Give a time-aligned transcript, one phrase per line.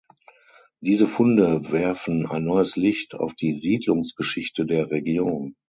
[0.81, 5.53] Diese Funde werfen ein neues Licht auf die Siedlungsgeschichte der Region.